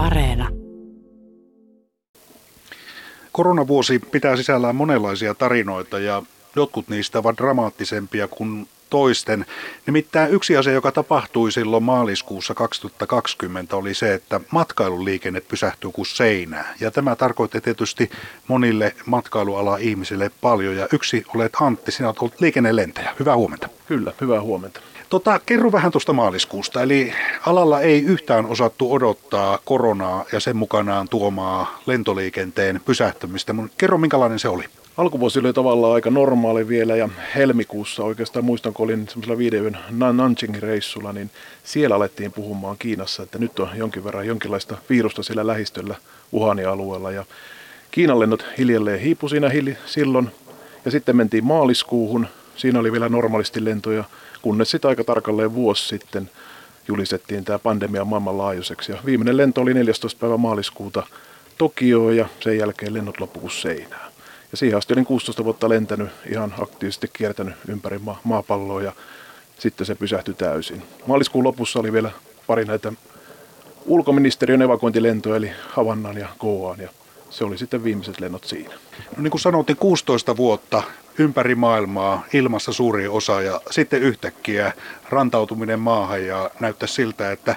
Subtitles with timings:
[0.00, 0.48] Areena.
[3.32, 6.22] Koronavuosi pitää sisällään monenlaisia tarinoita ja
[6.56, 9.46] jotkut niistä ovat dramaattisempia kuin toisten.
[9.86, 16.74] Nimittäin yksi asia, joka tapahtui silloin maaliskuussa 2020 oli se, että matkailuliikenne pysähtyi kuin seinää.
[16.80, 18.10] Ja tämä tarkoitti tietysti
[18.48, 20.76] monille matkailuala ihmisille paljon.
[20.76, 23.14] Ja yksi olet Antti, sinä olet ollut liikennelentäjä.
[23.18, 23.68] Hyvää huomenta.
[23.86, 24.80] Kyllä, hyvää huomenta.
[25.10, 26.82] Tota, kerro vähän tuosta maaliskuusta.
[26.82, 27.12] Eli
[27.46, 33.54] alalla ei yhtään osattu odottaa koronaa ja sen mukanaan tuomaa lentoliikenteen pysähtymistä.
[33.78, 34.64] Kerro, minkälainen se oli?
[34.96, 40.62] Alkuvuosi oli tavallaan aika normaali vielä ja helmikuussa oikeastaan muistan, kun olin semmoisella videon Nanjingin
[40.62, 41.30] reissulla, niin
[41.64, 45.94] siellä alettiin puhumaan Kiinassa, että nyt on jonkin verran jonkinlaista virusta siellä lähistöllä
[46.34, 47.24] Wuhanin alueella ja
[47.90, 50.30] Kiinan lennot hiljalleen hiipu siinä hili, silloin
[50.84, 54.04] ja sitten mentiin maaliskuuhun, siinä oli vielä normaalisti lentoja,
[54.42, 56.30] kunnes sitten aika tarkalleen vuosi sitten
[56.88, 60.18] julistettiin tämä pandemia maailmanlaajuiseksi ja viimeinen lento oli 14.
[60.20, 61.06] päivä maaliskuuta
[61.58, 64.10] Tokioon ja sen jälkeen lennot loppu seinään.
[64.50, 68.92] Ja siihen asti olin 16 vuotta lentänyt, ihan aktiivisesti kiertänyt ympäri ma- maapalloa ja
[69.58, 70.82] sitten se pysähtyi täysin.
[71.06, 72.10] Maaliskuun lopussa oli vielä
[72.46, 72.92] pari näitä
[73.86, 76.88] ulkoministeriön evakuointilentoja, eli Havannan ja Goaan, ja
[77.30, 78.74] se oli sitten viimeiset lennot siinä.
[79.16, 80.82] No niin kuin sanottiin, 16 vuotta
[81.20, 84.72] ympäri maailmaa, ilmassa suuri osa ja sitten yhtäkkiä
[85.08, 87.56] rantautuminen maahan ja näyttää siltä, että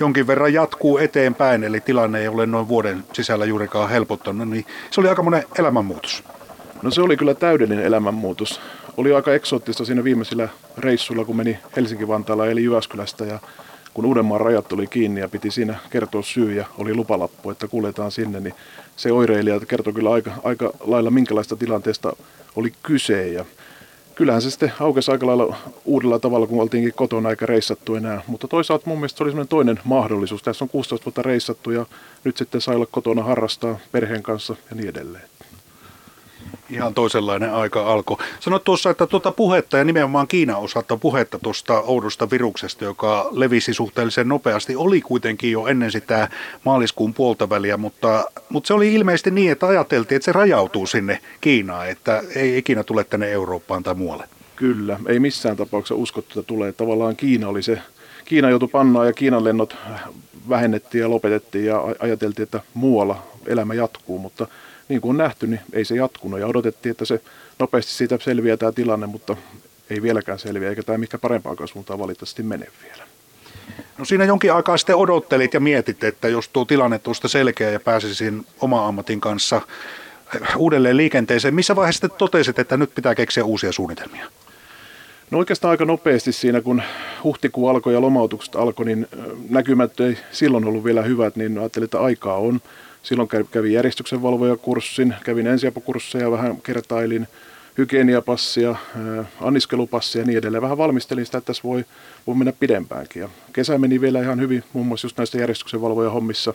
[0.00, 5.00] jonkin verran jatkuu eteenpäin, eli tilanne ei ole noin vuoden sisällä juurikaan helpottanut, niin se
[5.00, 6.24] oli aika monen elämänmuutos.
[6.82, 8.60] No se oli kyllä täydellinen elämänmuutos.
[8.96, 13.38] Oli aika eksoottista siinä viimeisillä reissuilla, kun meni Helsinki-Vantaalla eli Jyväskylästä ja
[13.94, 18.10] kun Uudenmaan rajat tuli kiinni ja piti siinä kertoa syy ja oli lupalappu, että kuljetaan
[18.10, 18.54] sinne, niin
[18.96, 22.12] se oireilija kertoi kyllä aika, aika lailla minkälaista tilanteesta
[22.58, 23.28] oli kyse.
[23.28, 23.44] Ja
[24.14, 28.22] kyllähän se sitten aukesi aika lailla uudella tavalla, kun oltiinkin kotona eikä reissattu enää.
[28.26, 30.42] Mutta toisaalta mun mielestä se oli semmoinen toinen mahdollisuus.
[30.42, 31.86] Tässä on 16 vuotta reissattu ja
[32.24, 35.28] nyt sitten sai olla kotona harrastaa perheen kanssa ja niin edelleen
[36.70, 38.16] ihan toisenlainen aika alkoi.
[38.40, 43.74] Sanoit tuossa, että tuota puhetta ja nimenomaan Kiinan osalta puhetta tuosta oudosta viruksesta, joka levisi
[43.74, 46.28] suhteellisen nopeasti, oli kuitenkin jo ennen sitä
[46.64, 51.20] maaliskuun puolta väliä, mutta, mutta se oli ilmeisesti niin, että ajateltiin, että se rajautuu sinne
[51.40, 54.28] Kiinaan, että ei ikinä tule tänne Eurooppaan tai muualle.
[54.56, 56.72] Kyllä, ei missään tapauksessa uskottu, että tulee.
[56.72, 57.78] Tavallaan Kiina oli se,
[58.24, 59.76] Kiina joutui pannaan ja Kiinan lennot
[60.48, 64.46] vähennettiin ja lopetettiin ja ajateltiin, että muualla elämä jatkuu, mutta
[64.88, 67.20] niin kuin on nähty, niin ei se jatkunut ja odotettiin, että se
[67.58, 69.36] nopeasti siitä selviää tämä tilanne, mutta
[69.90, 73.08] ei vieläkään selviä, eikä tämä mikä parempaan suuntaan valitettavasti mene vielä.
[73.98, 77.80] No siinä jonkin aikaa sitten odottelit ja mietit, että jos tuo tilanne tuosta selkeä ja
[77.80, 79.60] pääsisin oma ammatin kanssa
[80.56, 84.26] uudelleen liikenteeseen, missä vaiheessa totesit, että nyt pitää keksiä uusia suunnitelmia?
[85.30, 86.82] No oikeastaan aika nopeasti siinä, kun
[87.24, 89.06] huhtikuu alkoi ja lomautukset alkoi, niin
[89.50, 92.60] näkymät ei silloin ollut vielä hyvät, niin ajattelin, että aikaa on.
[93.02, 97.28] Silloin kävin järjestyksenvalvojakurssin, kävin ensiapukursseja, vähän kertailin
[97.78, 98.76] hygieniapassia,
[99.40, 100.62] anniskelupassia ja niin edelleen.
[100.62, 101.84] Vähän valmistelin sitä, että tässä voi,
[102.26, 103.22] voi mennä pidempäänkin.
[103.22, 106.54] Ja kesä meni vielä ihan hyvin, muun muassa just näissä järjestyksenvalvojahommissa.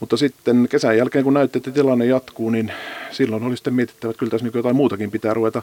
[0.00, 2.72] Mutta sitten kesän jälkeen, kun näytti, että tilanne jatkuu, niin
[3.10, 5.62] silloin oli sitten mietittävä, että kyllä tässä jotain muutakin pitää ruveta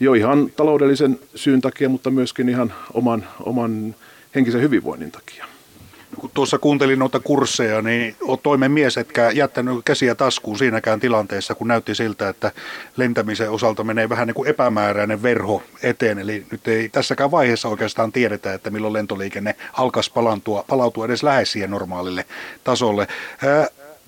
[0.00, 3.94] jo ihan taloudellisen syyn takia, mutta myöskin ihan oman, oman
[4.34, 5.44] henkisen hyvinvoinnin takia
[6.16, 11.54] kun tuossa kuuntelin noita kursseja, niin olet toimen mies, etkä jättänyt käsiä taskuun siinäkään tilanteessa,
[11.54, 12.52] kun näytti siltä, että
[12.96, 16.18] lentämisen osalta menee vähän niin kuin epämääräinen verho eteen.
[16.18, 21.52] Eli nyt ei tässäkään vaiheessa oikeastaan tiedetä, että milloin lentoliikenne alkaisi palantua, palautua edes lähes
[21.52, 22.24] siihen normaalille
[22.64, 23.08] tasolle.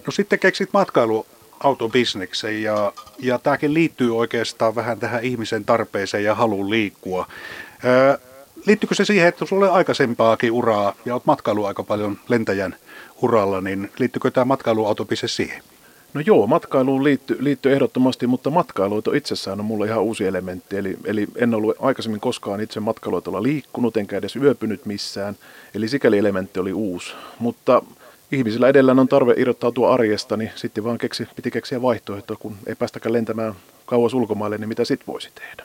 [0.06, 1.26] No sitten keksit matkailu
[1.60, 7.26] autobisneksen ja, ja tämäkin liittyy oikeastaan vähän tähän ihmisen tarpeeseen ja haluun liikkua
[8.66, 12.76] liittyykö se siihen, että sulla on aikaisempaakin uraa ja olet matkailu aika paljon lentäjän
[13.22, 15.62] uralla, niin liittyykö tämä matkailuautopise siihen?
[16.14, 20.76] No joo, matkailuun liittyy, liittyy ehdottomasti, mutta matkailu itsessään on mulle ihan uusi elementti.
[20.76, 25.36] Eli, eli en ollut aikaisemmin koskaan itse matkailuautolla liikkunut, enkä edes yöpynyt missään.
[25.74, 27.12] Eli sikäli elementti oli uusi.
[27.38, 27.82] Mutta
[28.32, 32.74] ihmisillä edellään on tarve irrottautua arjesta, niin sitten vaan keksi, piti keksiä vaihtoehtoa, kun ei
[32.74, 33.54] päästäkään lentämään
[33.86, 35.64] kauas ulkomaille, niin mitä sitten voisi tehdä.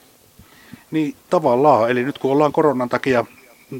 [0.91, 3.25] Niin tavallaan, eli nyt kun ollaan koronan takia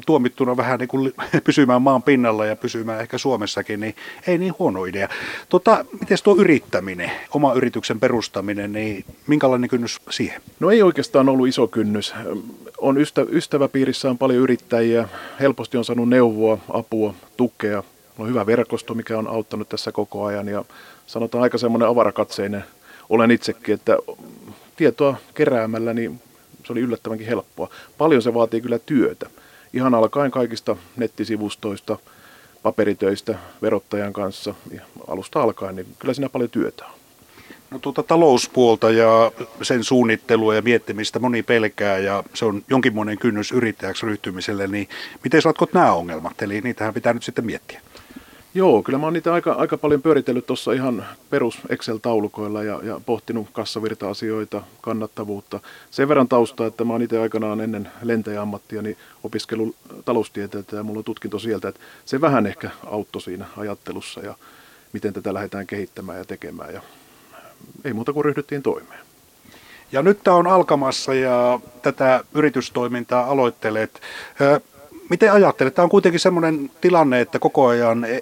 [0.06, 1.12] tuomittuna vähän niin kuin
[1.44, 3.94] pysymään maan pinnalla ja pysymään ehkä Suomessakin, niin
[4.26, 5.08] ei niin huono idea.
[5.48, 10.42] Tota, miten tuo yrittäminen, oma yrityksen perustaminen, niin minkälainen kynnys siihen?
[10.60, 12.14] No ei oikeastaan ollut iso kynnys.
[12.78, 15.08] On ystä, ystäväpiirissä on paljon yrittäjiä,
[15.40, 17.82] helposti on saanut neuvoa, apua, tukea.
[18.18, 20.64] On hyvä verkosto, mikä on auttanut tässä koko ajan ja
[21.06, 22.64] sanotaan aika semmoinen avarakatseinen
[23.08, 23.98] olen itsekin, että
[24.76, 26.20] tietoa keräämällä niin
[26.66, 27.68] se oli yllättävänkin helppoa.
[27.98, 29.30] Paljon se vaatii kyllä työtä.
[29.72, 31.98] Ihan alkaen kaikista nettisivustoista,
[32.62, 34.54] paperitöistä verottajan kanssa
[35.08, 36.92] alusta alkaen, niin kyllä siinä paljon työtä on.
[37.70, 39.32] No tuota talouspuolta ja
[39.62, 44.88] sen suunnittelua ja miettimistä moni pelkää ja se on jonkinmoinen kynnys yrittäjäksi ryhtymiselle, niin
[45.24, 46.42] miten ratkot nämä ongelmat?
[46.42, 47.80] Eli niitähän pitää nyt sitten miettiä.
[48.56, 53.00] Joo, kyllä mä oon niitä aika, aika paljon pyöritellyt tuossa ihan perus Excel-taulukoilla ja, ja
[53.06, 55.60] pohtinut kassavirta-asioita, kannattavuutta.
[55.90, 60.98] Sen verran tausta, että mä oon itse aikanaan ennen lentäjäammattia niin opiskellut taloustieteeltä ja mulla
[60.98, 64.34] on tutkinto sieltä, että se vähän ehkä auttoi siinä ajattelussa ja
[64.92, 66.74] miten tätä lähdetään kehittämään ja tekemään.
[66.74, 66.82] Ja
[67.84, 69.00] ei muuta kuin ryhdyttiin toimeen.
[69.92, 74.00] Ja nyt tämä on alkamassa ja tätä yritystoimintaa aloittelet.
[75.10, 75.74] Miten ajattelet?
[75.74, 78.20] Tämä on kuitenkin sellainen tilanne, että koko ajan e,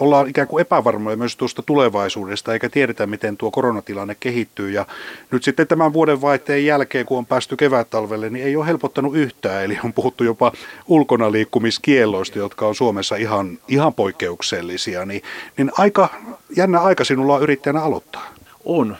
[0.00, 4.70] ollaan ikään kuin epävarmoja myös tuosta tulevaisuudesta, eikä tiedetä, miten tuo koronatilanne kehittyy.
[4.70, 4.86] Ja
[5.30, 9.64] nyt sitten tämän vuoden vaihteen jälkeen, kun on päästy kevät-talvelle, niin ei ole helpottanut yhtään.
[9.64, 10.52] Eli on puhuttu jopa
[10.88, 15.06] ulkona liikkumiskielloista, jotka on Suomessa ihan, ihan poikkeuksellisia.
[15.06, 15.22] Niin,
[15.56, 16.08] niin aika
[16.56, 18.34] jännä aika sinulla on yrittäjänä aloittaa.
[18.64, 18.96] On.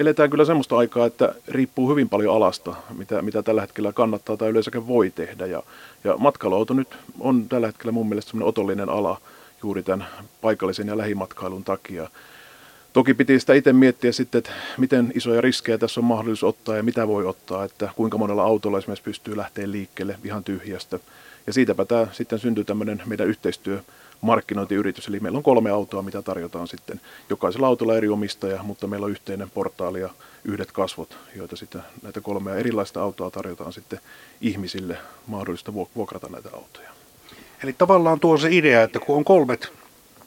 [0.00, 4.48] Eletään kyllä semmoista aikaa, että riippuu hyvin paljon alasta, mitä, mitä tällä hetkellä kannattaa tai
[4.48, 5.46] yleensäkin voi tehdä.
[5.46, 5.62] Ja,
[6.04, 6.88] ja matkailuauto nyt
[7.18, 9.20] on tällä hetkellä mun mielestä semmoinen otollinen ala
[9.62, 10.06] juuri tämän
[10.40, 12.10] paikallisen ja lähimatkailun takia.
[12.92, 16.82] Toki piti sitä itse miettiä sitten, että miten isoja riskejä tässä on mahdollisuus ottaa ja
[16.82, 20.98] mitä voi ottaa, että kuinka monella autolla esimerkiksi pystyy lähteä liikkeelle ihan tyhjästä.
[21.46, 23.80] Ja siitäpä tämä sitten syntyy tämmöinen meidän yhteistyö
[24.20, 25.08] markkinointiyritys.
[25.08, 27.00] Eli meillä on kolme autoa, mitä tarjotaan sitten.
[27.30, 30.10] Jokaisella autolla eri omistaja, mutta meillä on yhteinen portaali ja
[30.44, 34.00] yhdet kasvot, joita sitten näitä kolmea erilaista autoa tarjotaan sitten
[34.40, 36.90] ihmisille mahdollista vuokrata näitä autoja.
[37.64, 39.72] Eli tavallaan tuo se idea, että kun on kolmet,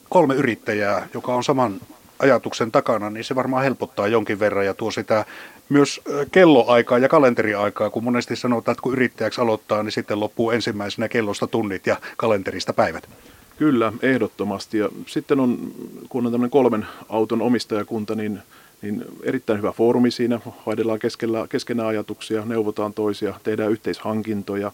[0.10, 1.80] kolme yrittäjää, joka on saman
[2.20, 5.26] ajatuksen takana, niin se varmaan helpottaa jonkin verran ja tuo sitä
[5.70, 6.02] myös
[6.32, 11.48] kelloaikaa ja kalenteriaikaa, kun monesti sanotaan, että kun yrittäjäksi aloittaa, niin sitten loppuu ensimmäisenä kellosta
[11.48, 13.10] tunnit ja kalenterista päivät.
[13.58, 14.78] Kyllä, ehdottomasti.
[14.78, 15.72] Ja sitten on,
[16.10, 18.40] kun on tämmöinen kolmen auton omistajakunta, niin,
[18.82, 20.40] niin erittäin hyvä foorumi siinä.
[20.66, 24.72] Vaihdellaan keskellä, keskenään ajatuksia, neuvotaan toisia, tehdään yhteishankintoja.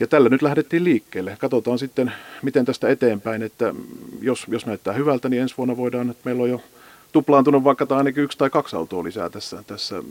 [0.00, 1.36] Ja tällä nyt lähdettiin liikkeelle.
[1.38, 2.12] Katsotaan sitten,
[2.42, 3.74] miten tästä eteenpäin, että
[4.20, 6.60] jos, jos näyttää hyvältä, niin ensi vuonna voidaan, että meillä on jo
[7.12, 10.02] tuplaantunut vaikka tai ainakin yksi tai kaksi autoa lisää tässä, tässä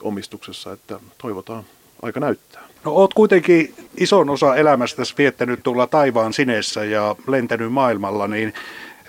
[0.00, 1.64] omistuksessa, että toivotaan
[2.02, 2.62] aika näyttää.
[2.84, 8.54] No oot kuitenkin ison osa elämästäsi viettänyt tuolla taivaan sineessä ja lentänyt maailmalla, niin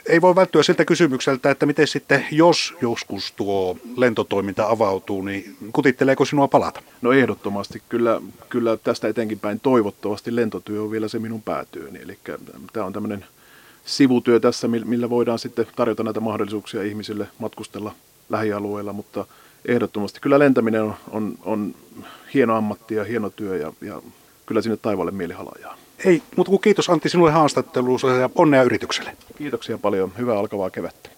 [0.05, 6.25] ei voi välttyä siltä kysymykseltä, että miten sitten, jos joskus tuo lentotoiminta avautuu, niin kutitteleeko
[6.25, 6.81] sinua palata?
[7.01, 7.81] No ehdottomasti.
[7.89, 11.99] Kyllä, kyllä tästä etenkin päin toivottavasti lentotyö on vielä se minun päätyöni.
[12.01, 12.17] Eli
[12.73, 13.25] tämä on tämmöinen
[13.85, 17.95] sivutyö tässä, millä voidaan sitten tarjota näitä mahdollisuuksia ihmisille matkustella
[18.29, 19.25] lähialueilla, mutta
[19.65, 21.75] ehdottomasti kyllä lentäminen on, on, on
[22.33, 24.01] hieno ammatti ja hieno työ ja, ja
[24.45, 25.77] kyllä sinne taivaalle mieli halajaa.
[26.05, 29.17] Ei, mutta kiitos Antti sinulle haastatteluun ja onnea yritykselle.
[29.37, 30.11] Kiitoksia paljon.
[30.17, 31.09] Hyvää alkavaa kevättä.